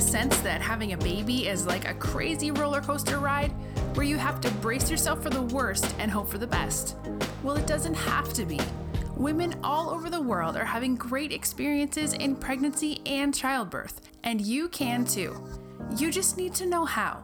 the 0.00 0.06
sense 0.06 0.38
that 0.38 0.62
having 0.62 0.94
a 0.94 0.96
baby 0.96 1.46
is 1.46 1.66
like 1.66 1.86
a 1.86 1.92
crazy 1.92 2.50
roller 2.50 2.80
coaster 2.80 3.18
ride 3.18 3.50
where 3.94 4.06
you 4.06 4.16
have 4.16 4.40
to 4.40 4.50
brace 4.52 4.90
yourself 4.90 5.22
for 5.22 5.28
the 5.28 5.42
worst 5.42 5.94
and 5.98 6.10
hope 6.10 6.26
for 6.26 6.38
the 6.38 6.46
best? 6.46 6.96
Well, 7.42 7.56
it 7.56 7.66
doesn't 7.66 7.92
have 7.92 8.32
to 8.32 8.46
be. 8.46 8.58
Women 9.14 9.60
all 9.62 9.90
over 9.90 10.08
the 10.08 10.22
world 10.22 10.56
are 10.56 10.64
having 10.64 10.96
great 10.96 11.32
experiences 11.32 12.14
in 12.14 12.34
pregnancy 12.34 13.02
and 13.04 13.34
childbirth, 13.34 14.00
and 14.24 14.40
you 14.40 14.70
can 14.70 15.04
too. 15.04 15.36
You 15.98 16.10
just 16.10 16.38
need 16.38 16.54
to 16.54 16.64
know 16.64 16.86
how. 16.86 17.22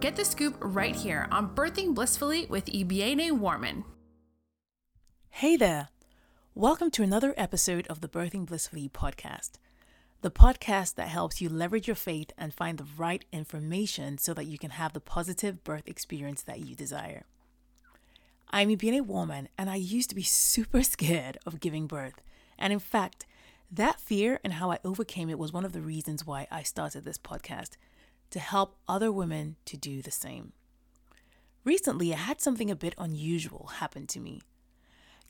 Get 0.00 0.16
the 0.16 0.24
scoop 0.24 0.56
right 0.58 0.96
here 0.96 1.28
on 1.30 1.54
Birthing 1.54 1.94
Blissfully 1.94 2.46
with 2.46 2.66
Ibiene 2.66 3.38
Warman. 3.38 3.84
Hey 5.30 5.56
there! 5.56 5.90
Welcome 6.56 6.90
to 6.92 7.04
another 7.04 7.32
episode 7.36 7.86
of 7.86 8.00
the 8.00 8.08
Birthing 8.08 8.44
Blissfully 8.44 8.88
podcast, 8.88 9.52
the 10.20 10.30
podcast 10.32 10.96
that 10.96 11.08
helps 11.08 11.40
you 11.40 11.48
leverage 11.48 11.86
your 11.86 11.94
faith 11.94 12.32
and 12.36 12.52
find 12.52 12.76
the 12.76 12.86
right 12.96 13.24
information 13.32 14.18
so 14.18 14.34
that 14.34 14.46
you 14.46 14.58
can 14.58 14.70
have 14.70 14.92
the 14.92 15.00
positive 15.00 15.62
birth 15.62 15.86
experience 15.86 16.42
that 16.42 16.58
you 16.60 16.74
desire. 16.74 17.24
I'm 18.50 18.68
Ibiene 18.68 19.02
Warman, 19.02 19.48
and 19.56 19.70
I 19.70 19.76
used 19.76 20.08
to 20.08 20.16
be 20.16 20.22
super 20.24 20.82
scared 20.82 21.38
of 21.46 21.60
giving 21.60 21.86
birth. 21.86 22.20
And 22.58 22.72
in 22.72 22.80
fact, 22.80 23.26
that 23.70 24.00
fear 24.00 24.40
and 24.42 24.54
how 24.54 24.72
I 24.72 24.80
overcame 24.84 25.30
it 25.30 25.38
was 25.38 25.52
one 25.52 25.64
of 25.64 25.72
the 25.72 25.82
reasons 25.82 26.26
why 26.26 26.48
I 26.50 26.64
started 26.64 27.04
this 27.04 27.18
podcast 27.18 27.76
to 28.30 28.40
help 28.40 28.76
other 28.88 29.12
women 29.12 29.54
to 29.66 29.76
do 29.76 30.02
the 30.02 30.10
same. 30.10 30.52
Recently, 31.64 32.12
I 32.12 32.16
had 32.16 32.40
something 32.40 32.70
a 32.70 32.76
bit 32.76 32.94
unusual 32.98 33.70
happen 33.74 34.06
to 34.08 34.20
me. 34.20 34.40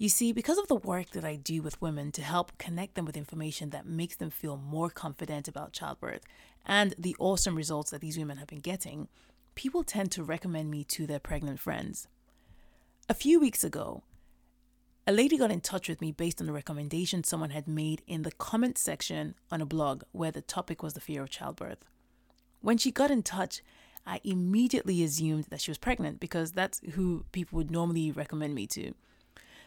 You 0.00 0.08
see, 0.08 0.32
because 0.32 0.58
of 0.58 0.68
the 0.68 0.76
work 0.76 1.10
that 1.10 1.24
I 1.24 1.34
do 1.34 1.60
with 1.60 1.82
women 1.82 2.12
to 2.12 2.22
help 2.22 2.56
connect 2.56 2.94
them 2.94 3.04
with 3.04 3.16
information 3.16 3.70
that 3.70 3.84
makes 3.84 4.14
them 4.14 4.30
feel 4.30 4.56
more 4.56 4.90
confident 4.90 5.48
about 5.48 5.72
childbirth 5.72 6.22
and 6.64 6.94
the 6.96 7.16
awesome 7.18 7.56
results 7.56 7.90
that 7.90 8.00
these 8.00 8.16
women 8.16 8.36
have 8.36 8.46
been 8.46 8.60
getting, 8.60 9.08
people 9.56 9.82
tend 9.82 10.12
to 10.12 10.22
recommend 10.22 10.70
me 10.70 10.84
to 10.84 11.04
their 11.04 11.18
pregnant 11.18 11.58
friends. 11.58 12.06
A 13.08 13.14
few 13.14 13.40
weeks 13.40 13.64
ago, 13.64 14.04
a 15.04 15.10
lady 15.10 15.36
got 15.36 15.50
in 15.50 15.60
touch 15.60 15.88
with 15.88 16.00
me 16.00 16.12
based 16.12 16.40
on 16.40 16.48
a 16.48 16.52
recommendation 16.52 17.24
someone 17.24 17.50
had 17.50 17.66
made 17.66 18.02
in 18.06 18.22
the 18.22 18.30
comment 18.30 18.78
section 18.78 19.34
on 19.50 19.60
a 19.60 19.66
blog 19.66 20.04
where 20.12 20.30
the 20.30 20.42
topic 20.42 20.80
was 20.80 20.94
the 20.94 21.00
fear 21.00 21.24
of 21.24 21.30
childbirth. 21.30 21.84
When 22.60 22.78
she 22.78 22.92
got 22.92 23.10
in 23.10 23.24
touch, 23.24 23.62
I 24.06 24.20
immediately 24.22 25.02
assumed 25.02 25.46
that 25.50 25.60
she 25.60 25.72
was 25.72 25.78
pregnant 25.78 26.20
because 26.20 26.52
that's 26.52 26.80
who 26.92 27.24
people 27.32 27.56
would 27.56 27.72
normally 27.72 28.12
recommend 28.12 28.54
me 28.54 28.68
to. 28.68 28.94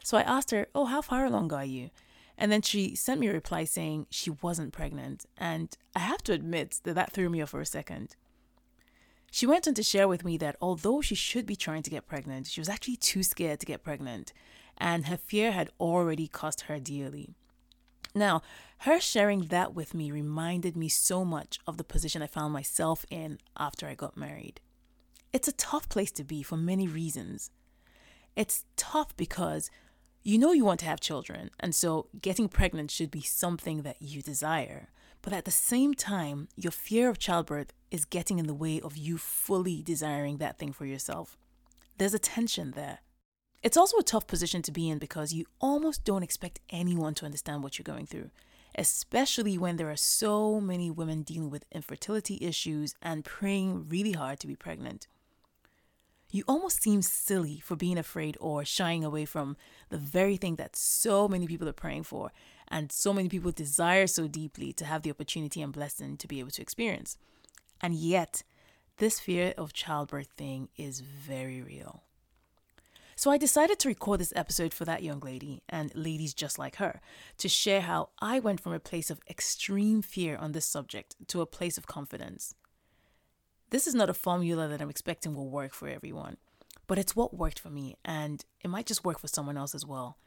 So 0.03 0.17
I 0.17 0.21
asked 0.21 0.51
her, 0.51 0.67
Oh, 0.73 0.85
how 0.85 1.01
far 1.01 1.25
along 1.25 1.53
are 1.53 1.65
you? 1.65 1.89
And 2.37 2.51
then 2.51 2.61
she 2.61 2.95
sent 2.95 3.19
me 3.19 3.27
a 3.27 3.33
reply 3.33 3.65
saying 3.65 4.07
she 4.09 4.31
wasn't 4.31 4.73
pregnant. 4.73 5.25
And 5.37 5.75
I 5.95 5.99
have 5.99 6.23
to 6.23 6.33
admit 6.33 6.79
that 6.83 6.95
that 6.95 7.11
threw 7.11 7.29
me 7.29 7.41
off 7.41 7.49
for 7.51 7.61
a 7.61 7.65
second. 7.65 8.15
She 9.31 9.45
went 9.45 9.67
on 9.67 9.73
to 9.75 9.83
share 9.83 10.07
with 10.07 10.25
me 10.25 10.37
that 10.37 10.57
although 10.61 10.99
she 11.01 11.15
should 11.15 11.45
be 11.45 11.55
trying 11.55 11.83
to 11.83 11.89
get 11.89 12.07
pregnant, 12.07 12.47
she 12.47 12.59
was 12.59 12.67
actually 12.67 12.97
too 12.97 13.23
scared 13.23 13.61
to 13.61 13.65
get 13.65 13.83
pregnant, 13.83 14.33
and 14.77 15.05
her 15.05 15.15
fear 15.15 15.53
had 15.53 15.69
already 15.79 16.27
cost 16.27 16.61
her 16.61 16.79
dearly. 16.79 17.29
Now, 18.13 18.41
her 18.79 18.99
sharing 18.99 19.45
that 19.45 19.73
with 19.73 19.93
me 19.93 20.11
reminded 20.11 20.75
me 20.75 20.89
so 20.89 21.23
much 21.23 21.59
of 21.65 21.77
the 21.77 21.85
position 21.85 22.21
I 22.21 22.27
found 22.27 22.51
myself 22.51 23.05
in 23.09 23.37
after 23.55 23.87
I 23.87 23.95
got 23.95 24.17
married. 24.17 24.59
It's 25.31 25.47
a 25.47 25.53
tough 25.53 25.87
place 25.87 26.11
to 26.13 26.25
be 26.25 26.43
for 26.43 26.57
many 26.57 26.87
reasons. 26.87 27.51
It's 28.35 28.65
tough 28.75 29.15
because 29.15 29.71
you 30.23 30.37
know 30.37 30.51
you 30.51 30.63
want 30.63 30.79
to 30.81 30.85
have 30.85 30.99
children, 30.99 31.49
and 31.59 31.73
so 31.73 32.07
getting 32.21 32.47
pregnant 32.47 32.91
should 32.91 33.09
be 33.09 33.21
something 33.21 33.81
that 33.81 33.97
you 33.99 34.21
desire. 34.21 34.89
But 35.23 35.33
at 35.33 35.45
the 35.45 35.51
same 35.51 35.93
time, 35.93 36.47
your 36.55 36.71
fear 36.71 37.09
of 37.09 37.17
childbirth 37.17 37.73
is 37.89 38.05
getting 38.05 38.37
in 38.37 38.45
the 38.45 38.53
way 38.53 38.79
of 38.79 38.97
you 38.97 39.17
fully 39.17 39.81
desiring 39.81 40.37
that 40.37 40.59
thing 40.59 40.73
for 40.73 40.85
yourself. 40.85 41.37
There's 41.97 42.13
a 42.13 42.19
tension 42.19 42.71
there. 42.71 42.99
It's 43.63 43.77
also 43.77 43.97
a 43.97 44.03
tough 44.03 44.27
position 44.27 44.61
to 44.63 44.71
be 44.71 44.89
in 44.89 44.97
because 44.99 45.33
you 45.33 45.45
almost 45.59 46.03
don't 46.03 46.23
expect 46.23 46.59
anyone 46.69 47.13
to 47.15 47.25
understand 47.25 47.63
what 47.63 47.77
you're 47.77 47.83
going 47.83 48.07
through, 48.07 48.29
especially 48.75 49.57
when 49.57 49.77
there 49.77 49.89
are 49.89 49.95
so 49.95 50.59
many 50.59 50.89
women 50.89 51.21
dealing 51.23 51.49
with 51.49 51.65
infertility 51.71 52.37
issues 52.41 52.95
and 53.01 53.25
praying 53.25 53.87
really 53.89 54.13
hard 54.13 54.39
to 54.39 54.47
be 54.47 54.55
pregnant 54.55 55.07
you 56.31 56.43
almost 56.47 56.81
seem 56.81 57.01
silly 57.01 57.59
for 57.59 57.75
being 57.75 57.97
afraid 57.97 58.37
or 58.39 58.63
shying 58.63 59.03
away 59.03 59.25
from 59.25 59.57
the 59.89 59.97
very 59.97 60.37
thing 60.37 60.55
that 60.55 60.75
so 60.75 61.27
many 61.27 61.45
people 61.45 61.67
are 61.67 61.73
praying 61.73 62.03
for 62.03 62.31
and 62.67 62.91
so 62.91 63.11
many 63.13 63.27
people 63.27 63.51
desire 63.51 64.07
so 64.07 64.27
deeply 64.27 64.71
to 64.73 64.85
have 64.85 65.01
the 65.01 65.11
opportunity 65.11 65.61
and 65.61 65.73
blessing 65.73 66.15
to 66.17 66.27
be 66.27 66.39
able 66.39 66.51
to 66.51 66.61
experience. 66.61 67.17
And 67.81 67.93
yet, 67.93 68.43
this 68.97 69.19
fear 69.19 69.53
of 69.57 69.73
childbirth 69.73 70.29
thing 70.37 70.69
is 70.77 71.01
very 71.01 71.61
real. 71.61 72.03
So 73.15 73.29
I 73.29 73.37
decided 73.37 73.77
to 73.79 73.87
record 73.87 74.19
this 74.19 74.33
episode 74.35 74.73
for 74.73 74.85
that 74.85 75.03
young 75.03 75.19
lady 75.19 75.61
and 75.69 75.93
ladies 75.93 76.33
just 76.33 76.57
like 76.57 76.77
her 76.77 77.01
to 77.37 77.49
share 77.49 77.81
how 77.81 78.09
I 78.19 78.39
went 78.39 78.61
from 78.61 78.73
a 78.73 78.79
place 78.79 79.11
of 79.11 79.19
extreme 79.29 80.01
fear 80.01 80.37
on 80.37 80.53
this 80.53 80.65
subject 80.65 81.15
to 81.27 81.41
a 81.41 81.45
place 81.45 81.77
of 81.77 81.85
confidence. 81.85 82.55
This 83.71 83.87
is 83.87 83.95
not 83.95 84.09
a 84.09 84.13
formula 84.13 84.67
that 84.67 84.81
I'm 84.81 84.89
expecting 84.89 85.33
will 85.33 85.49
work 85.49 85.73
for 85.73 85.87
everyone, 85.87 86.35
but 86.87 86.99
it's 86.99 87.15
what 87.15 87.33
worked 87.33 87.57
for 87.57 87.69
me, 87.69 87.95
and 88.03 88.43
it 88.59 88.69
might 88.69 88.85
just 88.85 89.05
work 89.05 89.17
for 89.17 89.29
someone 89.29 89.57
else 89.57 89.73
as 89.73 89.85
well. 89.85 90.17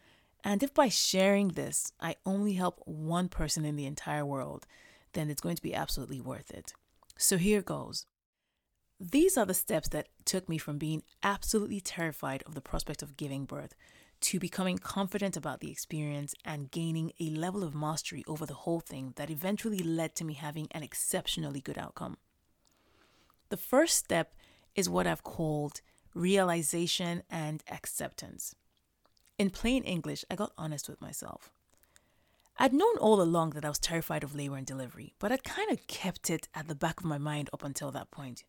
And 0.43 0.63
if 0.63 0.73
by 0.73 0.89
sharing 0.89 1.49
this, 1.49 1.93
I 2.01 2.17
only 2.25 2.55
help 2.55 2.81
one 2.87 3.29
person 3.29 3.67
in 3.67 3.77
the 3.77 3.85
entire 3.85 4.25
world, 4.25 4.67
then 5.13 5.29
it's 5.29 5.43
going 5.43 5.57
to 5.57 5.63
be 5.63 5.75
absolutely 5.75 6.23
worth 6.23 6.51
it. 6.51 6.73
So 7.19 7.37
here 7.37 7.61
goes. 7.61 8.07
These 8.99 9.37
are 9.37 9.45
the 9.45 9.53
steps 9.53 9.89
that 9.91 10.09
took 10.25 10.49
me 10.49 10.57
from 10.57 10.79
being 10.79 11.03
absolutely 11.23 11.81
terrified 11.81 12.43
of 12.47 12.55
the 12.55 12.63
prospect 12.63 13.03
of 13.03 13.19
giving 13.19 13.45
birth 13.45 13.75
to 14.23 14.39
becoming 14.39 14.79
confident 14.79 15.37
about 15.37 15.61
the 15.61 15.71
experience 15.71 16.35
and 16.47 16.71
gaining 16.71 17.13
a 17.21 17.29
level 17.29 17.63
of 17.63 17.75
mastery 17.75 18.25
over 18.27 18.47
the 18.47 18.55
whole 18.55 18.81
thing 18.81 19.13
that 19.17 19.29
eventually 19.29 19.81
led 19.81 20.15
to 20.15 20.25
me 20.25 20.33
having 20.33 20.67
an 20.71 20.83
exceptionally 20.83 21.61
good 21.61 21.77
outcome. 21.77 22.17
The 23.55 23.59
first 23.59 23.97
step 23.97 24.35
is 24.75 24.89
what 24.89 25.07
I've 25.07 25.23
called 25.23 25.81
realization 26.13 27.23
and 27.31 27.63
acceptance. 27.71 28.57
In 29.39 29.51
plain 29.51 29.85
English, 29.85 30.25
I 30.29 30.35
got 30.35 30.51
honest 30.59 30.89
with 30.89 31.01
myself. 31.01 31.53
I'd 32.59 32.73
known 32.73 32.97
all 32.99 33.23
along 33.23 33.51
that 33.51 33.65
I 33.65 33.69
was 33.69 33.79
terrified 33.79 34.25
of 34.25 34.35
labor 34.35 34.57
and 34.57 34.67
delivery, 34.67 35.15
but 35.21 35.31
I'd 35.31 35.45
kind 35.45 35.71
of 35.71 35.87
kept 35.87 36.31
it 36.31 36.49
at 36.53 36.67
the 36.67 36.75
back 36.75 36.99
of 36.99 37.07
my 37.07 37.17
mind 37.17 37.49
up 37.53 37.63
until 37.63 37.93
that 37.93 38.11
point. 38.11 38.43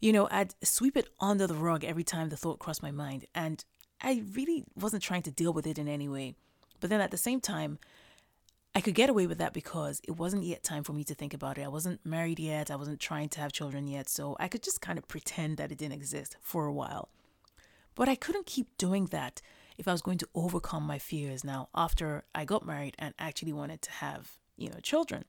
You 0.00 0.12
know, 0.12 0.26
I'd 0.28 0.56
sweep 0.64 0.96
it 0.96 1.10
under 1.20 1.46
the 1.46 1.54
rug 1.54 1.84
every 1.84 2.02
time 2.02 2.28
the 2.28 2.36
thought 2.36 2.58
crossed 2.58 2.82
my 2.82 2.90
mind, 2.90 3.26
and 3.36 3.64
I 4.00 4.24
really 4.34 4.64
wasn't 4.74 5.04
trying 5.04 5.22
to 5.22 5.30
deal 5.30 5.52
with 5.52 5.68
it 5.68 5.78
in 5.78 5.86
any 5.86 6.08
way. 6.08 6.34
But 6.80 6.90
then 6.90 7.00
at 7.00 7.12
the 7.12 7.16
same 7.16 7.40
time, 7.40 7.78
I 8.74 8.80
could 8.80 8.94
get 8.94 9.10
away 9.10 9.26
with 9.26 9.38
that 9.38 9.52
because 9.52 10.00
it 10.08 10.12
wasn't 10.12 10.44
yet 10.44 10.62
time 10.62 10.82
for 10.82 10.94
me 10.94 11.04
to 11.04 11.14
think 11.14 11.34
about 11.34 11.58
it. 11.58 11.62
I 11.62 11.68
wasn't 11.68 12.04
married 12.06 12.38
yet. 12.38 12.70
I 12.70 12.76
wasn't 12.76 13.00
trying 13.00 13.28
to 13.30 13.40
have 13.40 13.52
children 13.52 13.86
yet. 13.86 14.08
So 14.08 14.34
I 14.40 14.48
could 14.48 14.62
just 14.62 14.80
kind 14.80 14.98
of 14.98 15.06
pretend 15.08 15.58
that 15.58 15.70
it 15.70 15.78
didn't 15.78 15.94
exist 15.94 16.36
for 16.40 16.64
a 16.64 16.72
while. 16.72 17.10
But 17.94 18.08
I 18.08 18.14
couldn't 18.14 18.46
keep 18.46 18.78
doing 18.78 19.06
that 19.06 19.42
if 19.76 19.86
I 19.86 19.92
was 19.92 20.00
going 20.00 20.18
to 20.18 20.28
overcome 20.34 20.84
my 20.84 20.98
fears 20.98 21.44
now 21.44 21.68
after 21.74 22.24
I 22.34 22.46
got 22.46 22.64
married 22.64 22.94
and 22.98 23.12
actually 23.18 23.52
wanted 23.52 23.82
to 23.82 23.90
have, 23.90 24.38
you 24.56 24.70
know, 24.70 24.78
children. 24.82 25.26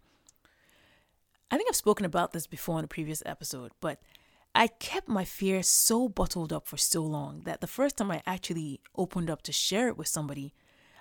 I 1.52 1.58
think 1.58 1.70
I've 1.70 1.76
spoken 1.76 2.06
about 2.06 2.32
this 2.32 2.48
before 2.48 2.80
in 2.80 2.86
a 2.86 2.88
previous 2.88 3.22
episode, 3.26 3.74
but 3.82 4.00
I 4.56 4.68
kept 4.68 5.10
my 5.10 5.26
fear 5.26 5.64
so 5.64 6.08
bottled 6.08 6.54
up 6.54 6.68
for 6.68 6.78
so 6.78 7.04
long 7.04 7.42
that 7.42 7.60
the 7.60 7.68
first 7.68 7.98
time 7.98 8.10
I 8.10 8.24
actually 8.26 8.80
opened 8.96 9.30
up 9.30 9.42
to 9.44 9.52
share 9.52 9.90
it 9.90 9.98
with 9.98 10.08
somebody, 10.08 10.54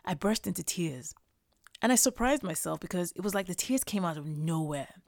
I 0.04 0.14
burst 0.14 0.46
into 0.46 0.64
tears 0.64 1.14
and 1.82 1.90
I 1.90 1.96
surprised 1.96 2.44
myself 2.44 2.78
because 2.78 3.12
it 3.12 3.22
was 3.22 3.34
like 3.34 3.48
the 3.48 3.54
tears 3.54 3.82
came 3.82 4.04
out 4.04 4.16
of 4.16 4.26
nowhere. 4.26 5.02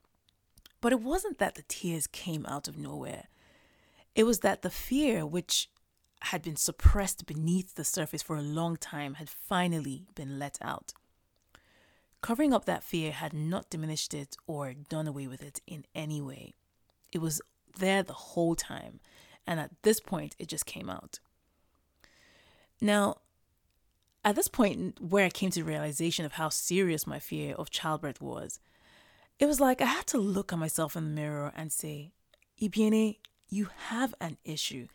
But 0.81 0.93
it 0.93 1.01
wasn't 1.01 1.39
that 1.39 1.55
the 1.55 1.63
tears 1.63 2.07
came 2.09 2.45
out 2.47 2.69
of 2.69 2.77
nowhere. 2.77 3.29
It 4.15 4.25
was 4.25 4.41
that 4.41 4.63
the 4.63 4.71
fear, 4.71 5.25
which 5.25 5.71
had 6.23 6.43
been 6.43 6.57
suppressed 6.57 7.27
beneath 7.27 7.75
the 7.75 7.85
surface 7.85 8.23
for 8.23 8.37
a 8.37 8.43
long 8.43 8.77
time, 8.77 9.15
had 9.15 9.31
finally 9.31 10.07
been 10.15 10.39
let 10.39 10.59
out. 10.61 10.93
Covering 12.21 12.53
up 12.53 12.65
that 12.65 12.83
fear 12.83 13.13
had 13.13 13.33
not 13.33 13.71
diminished 13.71 14.13
it 14.13 14.37
or 14.47 14.73
done 14.73 15.07
away 15.07 15.27
with 15.27 15.43
it 15.43 15.61
in 15.67 15.85
any 15.95 16.21
way. 16.21 16.55
It 17.13 17.19
was 17.19 17.41
there 17.79 18.03
the 18.03 18.13
whole 18.13 18.55
time, 18.55 19.01
and 19.47 19.61
at 19.61 19.71
this 19.83 20.01
point, 20.01 20.35
it 20.39 20.49
just 20.49 20.67
came 20.67 20.89
out. 20.89 21.21
Now, 22.81 23.17
at 24.25 24.37
this 24.37 24.49
point, 24.49 25.01
where 25.01 25.27
I 25.27 25.31
came 25.31 25.51
to 25.51 25.61
the 25.61 25.65
realization 25.65 26.25
of 26.25 26.33
how 26.33 26.49
serious 26.49 27.07
my 27.07 27.19
fear 27.19 27.55
of 27.55 27.71
childbirth 27.71 28.21
was, 28.21 28.59
it 29.39 29.47
was 29.47 29.61
like 29.61 29.81
I 29.81 29.87
had 29.87 30.07
to 30.09 30.19
look 30.19 30.53
at 30.53 30.59
myself 30.59 30.97
in 30.97 31.05
the 31.05 31.11
mirror 31.11 31.53
and 31.55 31.71
say, 31.71 32.13
Ibiene, 32.61 33.19
you 33.49 33.69
have 33.89 34.15
an 34.21 34.39
issue 34.45 34.87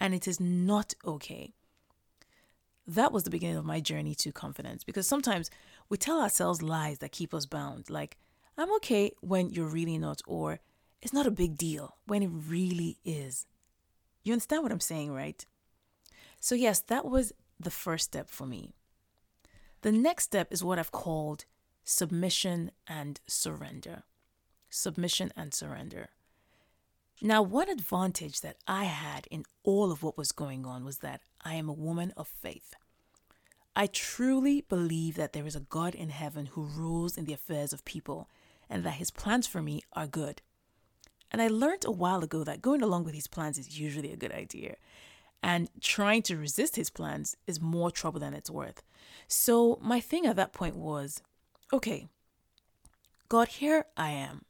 and 0.00 0.14
it 0.14 0.28
is 0.28 0.40
not 0.40 0.94
okay. 1.04 1.54
That 2.86 3.12
was 3.12 3.24
the 3.24 3.30
beginning 3.30 3.56
of 3.56 3.64
my 3.64 3.80
journey 3.80 4.14
to 4.16 4.32
confidence 4.32 4.84
because 4.84 5.06
sometimes 5.06 5.50
we 5.88 5.96
tell 5.96 6.20
ourselves 6.20 6.60
lies 6.60 6.98
that 6.98 7.12
keep 7.12 7.32
us 7.32 7.46
bound, 7.46 7.88
like, 7.88 8.18
I'm 8.58 8.72
okay 8.76 9.12
when 9.20 9.50
you're 9.50 9.66
really 9.66 9.98
not, 9.98 10.20
or 10.26 10.60
it's 11.00 11.12
not 11.12 11.26
a 11.26 11.30
big 11.30 11.56
deal 11.56 11.96
when 12.06 12.22
it 12.22 12.30
really 12.30 12.98
is. 13.04 13.46
You 14.22 14.32
understand 14.32 14.62
what 14.62 14.72
I'm 14.72 14.80
saying, 14.80 15.12
right? 15.12 15.44
So, 16.40 16.54
yes, 16.54 16.80
that 16.80 17.04
was 17.04 17.32
the 17.64 17.70
first 17.70 18.04
step 18.04 18.28
for 18.28 18.46
me. 18.46 18.74
The 19.82 19.92
next 19.92 20.24
step 20.24 20.52
is 20.52 20.64
what 20.64 20.78
I've 20.78 20.92
called 20.92 21.44
submission 21.84 22.70
and 22.86 23.20
surrender. 23.26 24.04
Submission 24.70 25.32
and 25.36 25.52
surrender. 25.52 26.08
Now, 27.20 27.42
one 27.42 27.68
advantage 27.68 28.40
that 28.40 28.56
I 28.66 28.84
had 28.84 29.26
in 29.30 29.44
all 29.62 29.92
of 29.92 30.02
what 30.02 30.18
was 30.18 30.32
going 30.32 30.66
on 30.66 30.84
was 30.84 30.98
that 30.98 31.20
I 31.44 31.54
am 31.54 31.68
a 31.68 31.74
woman 31.74 32.12
of 32.16 32.26
faith. 32.26 32.74
I 33.76 33.86
truly 33.86 34.62
believe 34.62 35.16
that 35.16 35.32
there 35.32 35.46
is 35.46 35.56
a 35.56 35.60
God 35.60 35.94
in 35.94 36.10
heaven 36.10 36.46
who 36.46 36.62
rules 36.62 37.16
in 37.16 37.24
the 37.24 37.32
affairs 37.32 37.72
of 37.72 37.84
people 37.84 38.28
and 38.70 38.84
that 38.84 38.94
his 38.94 39.10
plans 39.10 39.46
for 39.46 39.62
me 39.62 39.82
are 39.92 40.06
good. 40.06 40.42
And 41.30 41.42
I 41.42 41.48
learned 41.48 41.84
a 41.84 41.90
while 41.90 42.22
ago 42.22 42.44
that 42.44 42.62
going 42.62 42.82
along 42.82 43.04
with 43.04 43.14
his 43.14 43.26
plans 43.26 43.58
is 43.58 43.78
usually 43.78 44.12
a 44.12 44.16
good 44.16 44.32
idea. 44.32 44.76
And 45.44 45.68
trying 45.82 46.22
to 46.22 46.38
resist 46.38 46.76
his 46.76 46.88
plans 46.88 47.36
is 47.46 47.60
more 47.60 47.90
trouble 47.90 48.18
than 48.18 48.32
it's 48.32 48.50
worth. 48.50 48.82
So 49.28 49.78
my 49.82 50.00
thing 50.00 50.24
at 50.24 50.36
that 50.36 50.54
point 50.54 50.74
was 50.74 51.20
okay, 51.70 52.08
God, 53.28 53.48
here 53.48 53.84
I 53.94 54.10
am. 54.10 54.46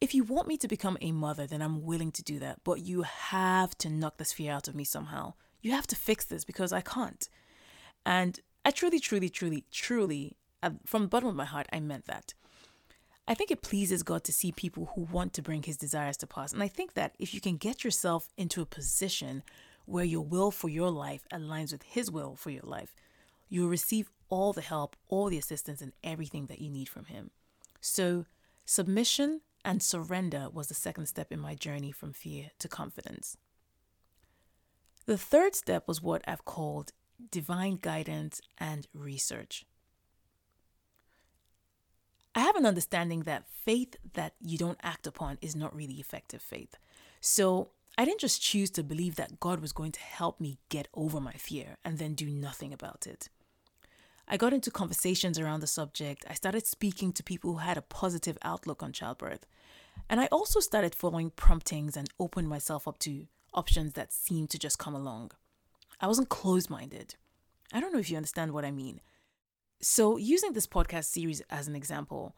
If 0.00 0.14
you 0.14 0.24
want 0.24 0.48
me 0.48 0.56
to 0.56 0.66
become 0.66 0.96
a 1.02 1.12
mother, 1.12 1.46
then 1.46 1.60
I'm 1.60 1.84
willing 1.84 2.10
to 2.12 2.22
do 2.22 2.38
that. 2.38 2.60
But 2.64 2.80
you 2.80 3.02
have 3.02 3.76
to 3.78 3.90
knock 3.90 4.16
this 4.16 4.32
fear 4.32 4.50
out 4.50 4.66
of 4.66 4.74
me 4.74 4.84
somehow. 4.84 5.34
You 5.60 5.72
have 5.72 5.86
to 5.88 5.96
fix 5.96 6.24
this 6.24 6.44
because 6.44 6.72
I 6.72 6.80
can't. 6.80 7.28
And 8.06 8.40
I 8.64 8.70
truly, 8.70 9.00
truly, 9.00 9.28
truly, 9.28 9.64
truly, 9.70 10.36
uh, 10.62 10.70
from 10.86 11.02
the 11.02 11.08
bottom 11.08 11.28
of 11.28 11.36
my 11.36 11.44
heart, 11.44 11.66
I 11.70 11.80
meant 11.80 12.06
that. 12.06 12.32
I 13.28 13.34
think 13.34 13.50
it 13.50 13.62
pleases 13.62 14.02
God 14.02 14.24
to 14.24 14.32
see 14.32 14.52
people 14.52 14.92
who 14.94 15.02
want 15.02 15.34
to 15.34 15.42
bring 15.42 15.64
his 15.64 15.76
desires 15.76 16.16
to 16.18 16.26
pass. 16.26 16.54
And 16.54 16.62
I 16.62 16.68
think 16.68 16.94
that 16.94 17.14
if 17.18 17.34
you 17.34 17.42
can 17.42 17.58
get 17.58 17.84
yourself 17.84 18.28
into 18.38 18.62
a 18.62 18.66
position 18.66 19.42
where 19.86 20.04
your 20.04 20.24
will 20.24 20.50
for 20.50 20.68
your 20.68 20.90
life 20.90 21.26
aligns 21.32 21.72
with 21.72 21.82
his 21.82 22.10
will 22.10 22.36
for 22.36 22.50
your 22.50 22.62
life, 22.62 22.94
you 23.48 23.62
will 23.62 23.68
receive 23.68 24.10
all 24.28 24.52
the 24.52 24.60
help, 24.60 24.96
all 25.08 25.28
the 25.28 25.38
assistance, 25.38 25.80
and 25.80 25.92
everything 26.02 26.46
that 26.46 26.60
you 26.60 26.70
need 26.70 26.88
from 26.88 27.06
him. 27.06 27.30
So, 27.80 28.26
submission 28.64 29.42
and 29.64 29.82
surrender 29.82 30.48
was 30.52 30.68
the 30.68 30.74
second 30.74 31.06
step 31.06 31.30
in 31.30 31.40
my 31.40 31.54
journey 31.54 31.92
from 31.92 32.12
fear 32.12 32.50
to 32.58 32.68
confidence. 32.68 33.36
The 35.06 35.18
third 35.18 35.54
step 35.54 35.86
was 35.86 36.02
what 36.02 36.22
I've 36.26 36.44
called 36.44 36.92
divine 37.30 37.78
guidance 37.80 38.40
and 38.58 38.86
research. 38.94 39.66
I 42.34 42.40
have 42.40 42.56
an 42.56 42.66
understanding 42.66 43.20
that 43.22 43.46
faith 43.48 43.96
that 44.14 44.34
you 44.40 44.58
don't 44.58 44.80
act 44.82 45.06
upon 45.06 45.38
is 45.40 45.54
not 45.54 45.74
really 45.74 45.94
effective 45.94 46.42
faith. 46.42 46.76
So 47.20 47.70
I 47.96 48.04
didn't 48.04 48.20
just 48.20 48.42
choose 48.42 48.70
to 48.70 48.82
believe 48.82 49.16
that 49.16 49.38
God 49.38 49.60
was 49.60 49.72
going 49.72 49.92
to 49.92 50.00
help 50.00 50.40
me 50.40 50.58
get 50.68 50.88
over 50.94 51.20
my 51.20 51.34
fear 51.34 51.76
and 51.84 51.98
then 51.98 52.14
do 52.14 52.26
nothing 52.26 52.72
about 52.72 53.06
it. 53.06 53.28
I 54.26 54.36
got 54.36 54.52
into 54.52 54.70
conversations 54.70 55.38
around 55.38 55.60
the 55.60 55.66
subject. 55.66 56.24
I 56.28 56.34
started 56.34 56.66
speaking 56.66 57.12
to 57.12 57.22
people 57.22 57.52
who 57.52 57.58
had 57.58 57.76
a 57.76 57.82
positive 57.82 58.38
outlook 58.42 58.82
on 58.82 58.92
childbirth. 58.92 59.46
And 60.08 60.20
I 60.20 60.26
also 60.26 60.60
started 60.60 60.94
following 60.94 61.30
promptings 61.30 61.96
and 61.96 62.08
opened 62.18 62.48
myself 62.48 62.88
up 62.88 62.98
to 63.00 63.26
options 63.52 63.92
that 63.92 64.12
seemed 64.12 64.50
to 64.50 64.58
just 64.58 64.78
come 64.78 64.94
along. 64.94 65.32
I 66.00 66.06
wasn't 66.08 66.30
closed 66.30 66.70
minded. 66.70 67.14
I 67.72 67.80
don't 67.80 67.92
know 67.92 68.00
if 68.00 68.10
you 68.10 68.16
understand 68.16 68.52
what 68.52 68.64
I 68.64 68.70
mean. 68.70 69.00
So, 69.80 70.16
using 70.16 70.52
this 70.52 70.66
podcast 70.66 71.04
series 71.04 71.42
as 71.50 71.68
an 71.68 71.76
example, 71.76 72.36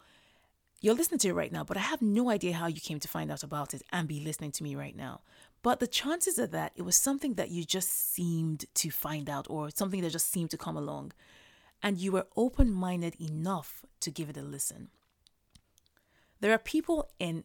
you're 0.80 0.94
listening 0.94 1.18
to 1.20 1.28
it 1.28 1.34
right 1.34 1.52
now, 1.52 1.64
but 1.64 1.76
I 1.76 1.80
have 1.80 2.02
no 2.02 2.30
idea 2.30 2.52
how 2.54 2.66
you 2.66 2.80
came 2.80 3.00
to 3.00 3.08
find 3.08 3.30
out 3.30 3.42
about 3.42 3.74
it 3.74 3.82
and 3.92 4.06
be 4.06 4.20
listening 4.20 4.52
to 4.52 4.62
me 4.62 4.74
right 4.74 4.96
now. 4.96 5.22
But 5.62 5.80
the 5.80 5.86
chances 5.86 6.38
are 6.38 6.46
that 6.48 6.72
it 6.76 6.82
was 6.82 6.96
something 6.96 7.34
that 7.34 7.50
you 7.50 7.64
just 7.64 8.14
seemed 8.14 8.66
to 8.74 8.90
find 8.90 9.28
out 9.28 9.46
or 9.48 9.70
something 9.70 10.02
that 10.02 10.12
just 10.12 10.30
seemed 10.30 10.50
to 10.50 10.58
come 10.58 10.76
along, 10.76 11.12
and 11.82 11.98
you 11.98 12.12
were 12.12 12.26
open 12.36 12.70
minded 12.70 13.16
enough 13.20 13.84
to 14.00 14.10
give 14.10 14.28
it 14.30 14.36
a 14.36 14.42
listen. 14.42 14.88
There 16.40 16.52
are 16.52 16.58
people 16.58 17.10
in 17.18 17.44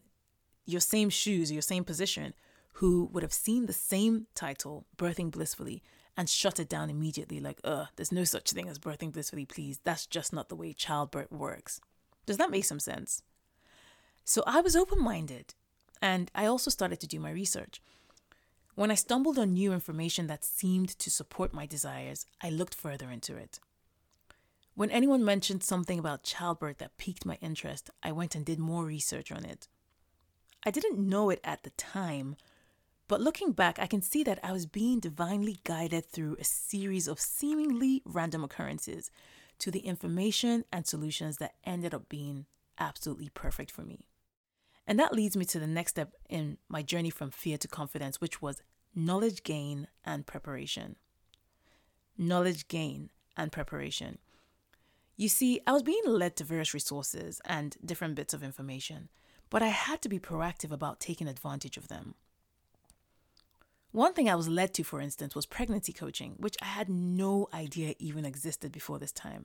your 0.66 0.80
same 0.80 1.10
shoes, 1.10 1.50
your 1.50 1.62
same 1.62 1.84
position, 1.84 2.34
who 2.74 3.08
would 3.12 3.22
have 3.22 3.32
seen 3.32 3.66
the 3.66 3.72
same 3.72 4.26
title, 4.34 4.86
Birthing 4.96 5.30
Blissfully, 5.30 5.82
and 6.16 6.28
shut 6.28 6.60
it 6.60 6.68
down 6.68 6.90
immediately, 6.90 7.40
like, 7.40 7.60
ugh, 7.64 7.88
there's 7.96 8.12
no 8.12 8.24
such 8.24 8.50
thing 8.50 8.68
as 8.68 8.78
birthing 8.78 9.12
blissfully, 9.12 9.46
please. 9.46 9.80
That's 9.82 10.06
just 10.06 10.32
not 10.32 10.48
the 10.48 10.56
way 10.56 10.72
childbirth 10.72 11.32
works. 11.32 11.80
Does 12.26 12.36
that 12.36 12.50
make 12.50 12.64
some 12.64 12.80
sense? 12.80 13.22
So 14.24 14.42
I 14.46 14.60
was 14.60 14.76
open 14.76 15.02
minded 15.02 15.54
and 16.00 16.30
I 16.34 16.46
also 16.46 16.70
started 16.70 17.00
to 17.00 17.06
do 17.06 17.20
my 17.20 17.30
research. 17.30 17.82
When 18.74 18.90
I 18.90 18.94
stumbled 18.94 19.38
on 19.38 19.52
new 19.52 19.72
information 19.72 20.28
that 20.28 20.44
seemed 20.44 20.98
to 20.98 21.10
support 21.10 21.52
my 21.52 21.66
desires, 21.66 22.24
I 22.40 22.50
looked 22.50 22.74
further 22.74 23.10
into 23.10 23.36
it. 23.36 23.60
When 24.74 24.90
anyone 24.90 25.24
mentioned 25.24 25.62
something 25.62 25.98
about 25.98 26.22
childbirth 26.22 26.78
that 26.78 26.96
piqued 26.96 27.26
my 27.26 27.36
interest, 27.42 27.90
I 28.02 28.12
went 28.12 28.34
and 28.34 28.46
did 28.46 28.58
more 28.58 28.84
research 28.86 29.30
on 29.30 29.44
it. 29.44 29.68
I 30.64 30.70
didn't 30.70 30.98
know 30.98 31.28
it 31.28 31.40
at 31.44 31.64
the 31.64 31.70
time, 31.70 32.36
but 33.08 33.20
looking 33.20 33.52
back, 33.52 33.78
I 33.78 33.86
can 33.86 34.00
see 34.00 34.24
that 34.24 34.38
I 34.42 34.52
was 34.52 34.64
being 34.64 35.00
divinely 35.00 35.58
guided 35.64 36.06
through 36.06 36.36
a 36.40 36.44
series 36.44 37.06
of 37.06 37.20
seemingly 37.20 38.00
random 38.06 38.42
occurrences 38.42 39.10
to 39.62 39.70
the 39.70 39.80
information 39.80 40.64
and 40.72 40.88
solutions 40.88 41.36
that 41.36 41.54
ended 41.64 41.94
up 41.94 42.08
being 42.08 42.46
absolutely 42.80 43.28
perfect 43.28 43.70
for 43.70 43.82
me. 43.82 44.08
And 44.88 44.98
that 44.98 45.14
leads 45.14 45.36
me 45.36 45.44
to 45.44 45.60
the 45.60 45.68
next 45.68 45.92
step 45.92 46.14
in 46.28 46.58
my 46.68 46.82
journey 46.82 47.10
from 47.10 47.30
fear 47.30 47.56
to 47.58 47.68
confidence, 47.68 48.20
which 48.20 48.42
was 48.42 48.60
knowledge 48.92 49.44
gain 49.44 49.86
and 50.04 50.26
preparation. 50.26 50.96
Knowledge 52.18 52.66
gain 52.66 53.10
and 53.36 53.52
preparation. 53.52 54.18
You 55.16 55.28
see, 55.28 55.60
I 55.64 55.70
was 55.70 55.84
being 55.84 56.02
led 56.06 56.34
to 56.36 56.44
various 56.44 56.74
resources 56.74 57.40
and 57.44 57.76
different 57.84 58.16
bits 58.16 58.34
of 58.34 58.42
information, 58.42 59.10
but 59.48 59.62
I 59.62 59.68
had 59.68 60.02
to 60.02 60.08
be 60.08 60.18
proactive 60.18 60.72
about 60.72 60.98
taking 60.98 61.28
advantage 61.28 61.76
of 61.76 61.86
them. 61.86 62.16
One 63.92 64.14
thing 64.14 64.26
I 64.26 64.34
was 64.34 64.48
led 64.48 64.72
to, 64.74 64.84
for 64.84 65.02
instance, 65.02 65.34
was 65.34 65.44
pregnancy 65.44 65.92
coaching, 65.92 66.36
which 66.38 66.56
I 66.62 66.64
had 66.64 66.88
no 66.88 67.48
idea 67.52 67.94
even 67.98 68.24
existed 68.24 68.72
before 68.72 68.98
this 68.98 69.12
time. 69.12 69.44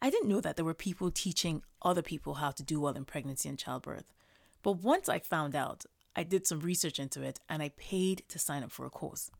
I 0.00 0.08
didn't 0.08 0.30
know 0.30 0.40
that 0.40 0.56
there 0.56 0.64
were 0.64 0.72
people 0.74 1.10
teaching 1.10 1.62
other 1.82 2.00
people 2.00 2.34
how 2.34 2.52
to 2.52 2.62
do 2.62 2.80
well 2.80 2.94
in 2.94 3.04
pregnancy 3.04 3.50
and 3.50 3.58
childbirth. 3.58 4.14
But 4.62 4.82
once 4.82 5.10
I 5.10 5.18
found 5.18 5.54
out, 5.54 5.84
I 6.14 6.22
did 6.22 6.46
some 6.46 6.60
research 6.60 6.98
into 6.98 7.22
it 7.22 7.38
and 7.50 7.62
I 7.62 7.68
paid 7.76 8.22
to 8.28 8.38
sign 8.38 8.62
up 8.62 8.72
for 8.72 8.86
a 8.86 8.90
course. 8.90 9.30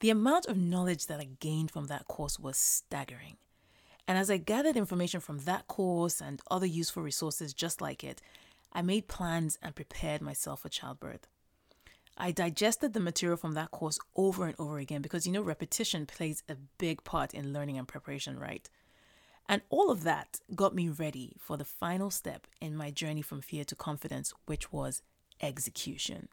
The 0.00 0.10
amount 0.10 0.46
of 0.46 0.56
knowledge 0.56 1.06
that 1.06 1.20
I 1.20 1.28
gained 1.38 1.70
from 1.70 1.86
that 1.86 2.08
course 2.08 2.40
was 2.40 2.56
staggering. 2.56 3.36
And 4.08 4.18
as 4.18 4.28
I 4.28 4.38
gathered 4.38 4.76
information 4.76 5.20
from 5.20 5.38
that 5.40 5.68
course 5.68 6.20
and 6.20 6.42
other 6.50 6.66
useful 6.66 7.04
resources 7.04 7.54
just 7.54 7.80
like 7.80 8.02
it, 8.02 8.20
I 8.72 8.82
made 8.82 9.06
plans 9.06 9.56
and 9.62 9.76
prepared 9.76 10.20
myself 10.20 10.62
for 10.62 10.68
childbirth. 10.68 11.28
I 12.16 12.30
digested 12.30 12.92
the 12.92 13.00
material 13.00 13.36
from 13.36 13.52
that 13.52 13.70
course 13.70 13.98
over 14.14 14.46
and 14.46 14.54
over 14.58 14.78
again 14.78 15.02
because 15.02 15.26
you 15.26 15.32
know 15.32 15.42
repetition 15.42 16.06
plays 16.06 16.42
a 16.48 16.56
big 16.78 17.02
part 17.04 17.34
in 17.34 17.52
learning 17.52 17.78
and 17.78 17.88
preparation, 17.88 18.38
right? 18.38 18.68
And 19.48 19.62
all 19.68 19.90
of 19.90 20.04
that 20.04 20.40
got 20.54 20.74
me 20.74 20.88
ready 20.88 21.36
for 21.38 21.56
the 21.56 21.64
final 21.64 22.10
step 22.10 22.46
in 22.60 22.76
my 22.76 22.90
journey 22.90 23.20
from 23.20 23.40
fear 23.40 23.64
to 23.64 23.74
confidence, 23.74 24.32
which 24.46 24.72
was 24.72 25.02
execution. 25.42 26.28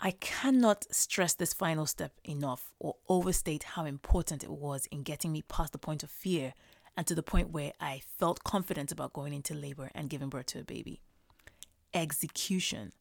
I 0.00 0.12
cannot 0.12 0.86
stress 0.90 1.34
this 1.34 1.52
final 1.52 1.86
step 1.86 2.12
enough 2.24 2.72
or 2.78 2.96
overstate 3.08 3.62
how 3.62 3.84
important 3.84 4.42
it 4.44 4.50
was 4.50 4.86
in 4.86 5.02
getting 5.02 5.32
me 5.32 5.42
past 5.42 5.72
the 5.72 5.78
point 5.78 6.02
of 6.02 6.10
fear 6.10 6.54
and 6.96 7.06
to 7.06 7.14
the 7.14 7.22
point 7.22 7.50
where 7.50 7.72
I 7.80 8.02
felt 8.18 8.44
confident 8.44 8.92
about 8.92 9.12
going 9.12 9.32
into 9.34 9.54
labor 9.54 9.90
and 9.94 10.10
giving 10.10 10.28
birth 10.28 10.46
to 10.46 10.60
a 10.60 10.64
baby. 10.64 11.00
Execution. 11.92 12.92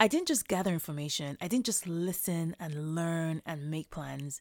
I 0.00 0.06
didn't 0.06 0.28
just 0.28 0.46
gather 0.46 0.72
information, 0.72 1.36
I 1.40 1.48
didn't 1.48 1.66
just 1.66 1.86
listen 1.86 2.54
and 2.60 2.94
learn 2.94 3.42
and 3.44 3.70
make 3.70 3.90
plans. 3.90 4.40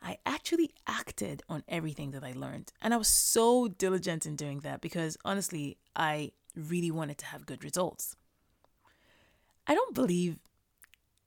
I 0.00 0.18
actually 0.26 0.70
acted 0.86 1.42
on 1.48 1.62
everything 1.66 2.10
that 2.10 2.24
I 2.24 2.32
learned. 2.32 2.72
And 2.82 2.92
I 2.92 2.98
was 2.98 3.08
so 3.08 3.68
diligent 3.68 4.26
in 4.26 4.36
doing 4.36 4.60
that 4.60 4.82
because 4.82 5.16
honestly, 5.24 5.78
I 5.96 6.32
really 6.54 6.90
wanted 6.90 7.18
to 7.18 7.26
have 7.26 7.46
good 7.46 7.64
results. 7.64 8.14
I 9.66 9.74
don't 9.74 9.94
believe 9.94 10.38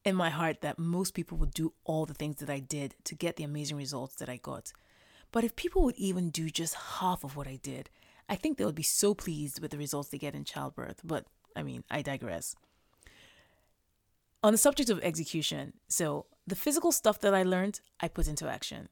in 0.06 0.16
my 0.16 0.30
heart 0.30 0.62
that 0.62 0.78
most 0.78 1.16
people 1.16 1.38
would 1.40 1.54
do 1.54 1.74
all 1.86 2.06
the 2.06 2.14
things 2.14 2.38
that 2.38 2.50
I 2.50 2.60
did 2.60 2.96
to 3.06 3.16
get 3.16 3.36
the 3.36 3.44
amazing 3.44 3.78
results 3.78 4.16
that 4.16 4.30
I 4.30 4.38
got. 4.38 4.72
But 5.32 5.44
if 5.44 5.56
people 5.56 5.84
would 5.84 5.98
even 5.98 6.30
do 6.30 6.50
just 6.50 6.76
half 6.76 7.24
of 7.24 7.36
what 7.36 7.48
I 7.48 7.60
did, 7.62 7.90
I 8.30 8.36
think 8.36 8.58
they 8.58 8.66
would 8.66 8.76
be 8.76 8.84
so 8.84 9.14
pleased 9.14 9.60
with 9.60 9.72
the 9.72 9.78
results 9.78 10.10
they 10.10 10.18
get 10.18 10.36
in 10.36 10.46
childbirth. 10.46 11.02
But 11.04 11.26
I 11.56 11.64
mean, 11.64 11.84
I 11.90 12.02
digress. 12.04 12.56
On 14.44 14.52
the 14.52 14.58
subject 14.58 14.90
of 14.90 15.00
execution, 15.02 15.74
so 15.88 16.28
the 16.46 16.56
physical 16.56 16.92
stuff 16.92 17.20
that 17.22 17.34
I 17.34 17.44
learned, 17.44 17.82
I 18.00 18.08
put 18.08 18.28
into 18.28 18.48
action. 18.48 18.90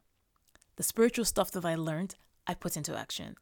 The 0.75 0.83
spiritual 0.83 1.25
stuff 1.25 1.51
that 1.51 1.63
I 1.63 1.75
learned, 1.75 2.15
I 2.47 2.55
put 2.55 2.75
into 2.75 2.97
action. 2.97 3.35